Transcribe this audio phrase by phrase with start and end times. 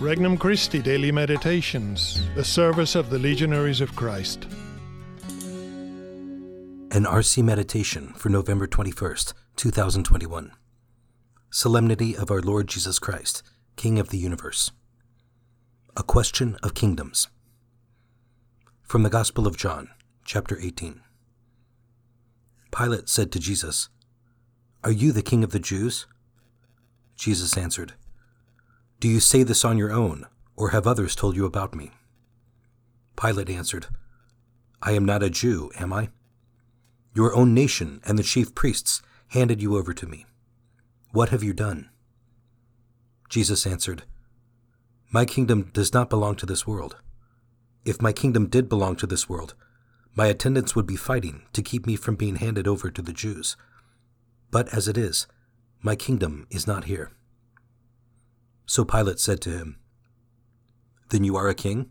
[0.00, 4.44] Regnum Christi Daily Meditations, the service of the Legionaries of Christ.
[6.92, 10.52] An RC Meditation for November 21st, 2021.
[11.50, 13.42] Solemnity of our Lord Jesus Christ,
[13.74, 14.70] King of the Universe.
[15.96, 17.26] A Question of Kingdoms.
[18.84, 19.88] From the Gospel of John,
[20.24, 21.00] chapter 18.
[22.70, 23.88] Pilate said to Jesus,
[24.84, 26.06] Are you the King of the Jews?
[27.16, 27.94] Jesus answered,
[29.00, 30.26] Do you say this on your own,
[30.56, 31.92] or have others told you about me?
[33.16, 33.86] Pilate answered,
[34.82, 36.08] I am not a Jew, am I?
[37.14, 40.26] Your own nation and the chief priests handed you over to me.
[41.12, 41.90] What have you done?
[43.28, 44.02] Jesus answered,
[45.12, 46.96] My kingdom does not belong to this world.
[47.84, 49.54] If my kingdom did belong to this world,
[50.16, 53.56] my attendants would be fighting to keep me from being handed over to the Jews.
[54.50, 55.28] But as it is,
[55.82, 57.12] my kingdom is not here.
[58.68, 59.78] So Pilate said to him,
[61.08, 61.88] Then you are a king?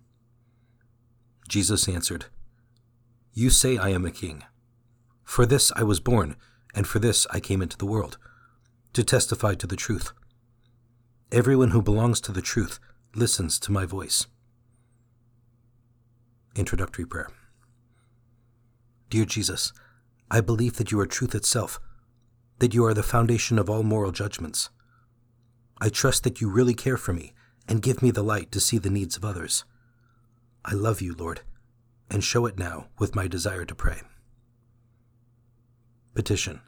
[1.49, 2.25] Jesus answered,
[3.33, 4.43] You say I am a king.
[5.23, 6.35] For this I was born,
[6.75, 8.19] and for this I came into the world,
[8.93, 10.11] to testify to the truth.
[11.31, 12.79] Everyone who belongs to the truth
[13.15, 14.27] listens to my voice.
[16.55, 17.29] Introductory Prayer
[19.09, 19.73] Dear Jesus,
[20.29, 21.79] I believe that you are truth itself
[22.59, 24.69] that you are the foundation of all moral judgments.
[25.79, 27.33] I trust that you really care for me
[27.67, 29.63] and give me the light to see the needs of others.
[30.65, 31.41] I love you, Lord,
[32.09, 34.01] and show it now with my desire to pray.
[36.15, 36.61] Petition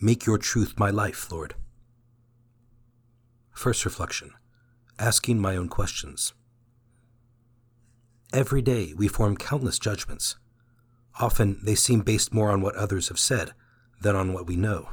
[0.00, 1.54] Make your truth my life, Lord.
[3.52, 4.32] First reflection
[4.98, 6.32] Asking my own questions.
[8.32, 10.36] Every day we form countless judgments.
[11.18, 13.52] Often they seem based more on what others have said
[14.00, 14.90] than on what we know.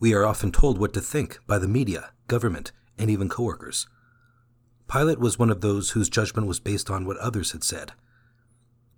[0.00, 3.86] We are often told what to think by the media, government, and even coworkers.
[4.90, 7.92] Pilate was one of those whose judgment was based on what others had said.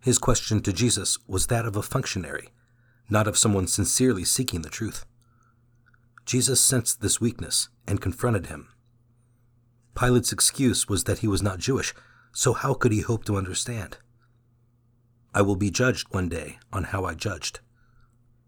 [0.00, 2.50] His question to Jesus was that of a functionary,
[3.10, 5.04] not of someone sincerely seeking the truth.
[6.24, 8.68] Jesus sensed this weakness and confronted him.
[9.96, 11.92] Pilate's excuse was that he was not Jewish,
[12.32, 13.98] so how could he hope to understand?
[15.34, 17.58] I will be judged one day on how I judged.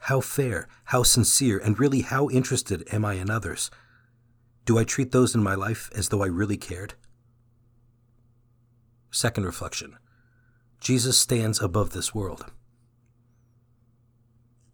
[0.08, 3.70] How fair, how sincere, and really how interested am I in others?
[4.66, 6.92] Do I treat those in my life as though I really cared?
[9.10, 9.96] Second reflection
[10.78, 12.52] Jesus stands above this world.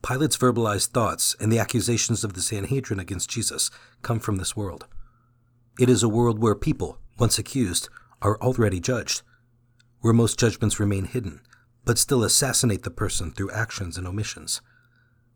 [0.02, 3.70] Pilate's verbalized thoughts and the accusations of the Sanhedrin against Jesus
[4.02, 4.88] come from this world.
[5.78, 7.88] It is a world where people, once accused,
[8.20, 9.22] are already judged,
[10.00, 11.40] where most judgments remain hidden,
[11.84, 14.60] but still assassinate the person through actions and omissions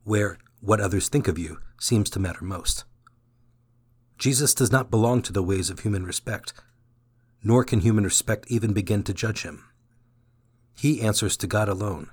[0.05, 2.85] where what others think of you seems to matter most.
[4.19, 6.55] Jesus does not belong to the ways of human respect,
[7.43, 9.65] nor can human respect even begin to judge him.
[10.77, 12.11] He answers to God alone,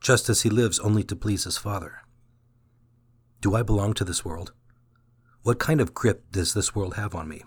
[0.00, 2.00] just as he lives only to please his Father.
[3.40, 4.52] Do I belong to this world?
[5.42, 7.42] What kind of grip does this world have on me?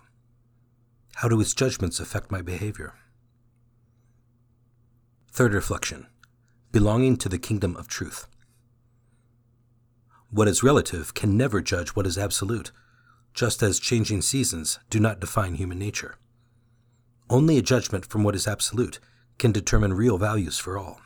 [1.16, 2.94] How do its judgments affect my behavior?
[5.32, 6.08] Third reflection
[6.72, 8.28] belonging to the kingdom of truth.
[10.36, 12.74] What is relative can never judge what is absolute,
[13.34, 16.18] just as changing seasons do not define human nature.
[17.30, 19.00] Only a judgment from what is absolute
[19.38, 21.00] can determine real values for all.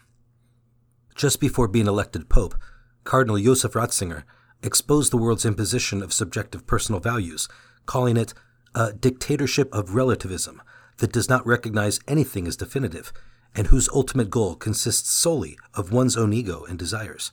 [1.13, 2.55] Just before being elected Pope,
[3.03, 4.23] Cardinal Josef Ratzinger
[4.63, 7.47] exposed the world's imposition of subjective personal values,
[7.85, 8.33] calling it
[8.73, 10.59] a dictatorship of relativism
[10.97, 13.13] that does not recognize anything as definitive
[13.53, 17.31] and whose ultimate goal consists solely of one's own ego and desires.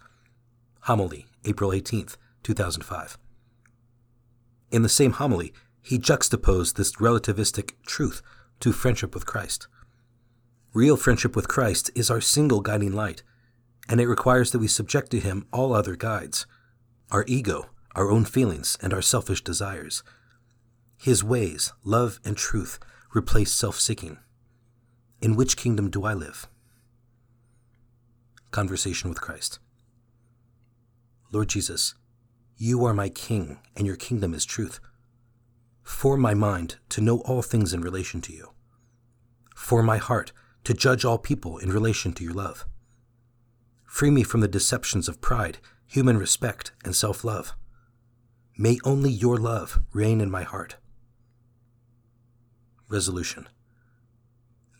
[0.86, 2.10] Homily, April 18,
[2.44, 3.18] 2005.
[4.70, 5.52] In the same homily,
[5.82, 8.22] he juxtaposed this relativistic truth
[8.60, 9.66] to friendship with Christ.
[10.72, 13.24] Real friendship with Christ is our single guiding light,
[13.88, 16.46] and it requires that we subject to him all other guides
[17.10, 17.66] our ego,
[17.96, 20.04] our own feelings, and our selfish desires.
[20.96, 22.78] His ways, love and truth,
[23.12, 24.18] replace self seeking.
[25.20, 26.46] In which kingdom do I live?
[28.52, 29.58] Conversation with Christ.
[31.32, 31.94] Lord Jesus,
[32.56, 34.80] you are my King, and your kingdom is truth.
[35.82, 38.52] Form my mind to know all things in relation to you.
[39.54, 40.32] Form my heart
[40.64, 42.64] to judge all people in relation to your love.
[43.84, 47.54] Free me from the deceptions of pride, human respect, and self love.
[48.56, 50.76] May only your love reign in my heart.
[52.88, 53.48] Resolution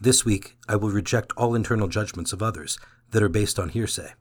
[0.01, 2.79] This week, I will reject all internal judgments of others
[3.11, 4.13] that are based on hearsay.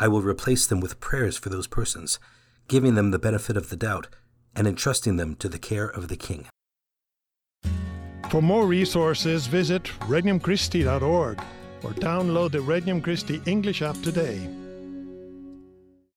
[0.00, 2.18] I will replace them with prayers for those persons,
[2.68, 4.08] giving them the benefit of the doubt
[4.54, 6.46] and entrusting them to the care of the King.
[8.30, 11.40] For more resources, visit regnumchristi.org
[11.82, 14.48] or download the Regnum Christi English app today.